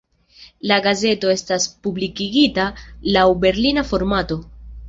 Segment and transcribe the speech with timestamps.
[0.71, 2.67] La gazeto estas publikigita
[3.19, 4.43] laŭ berlina formato.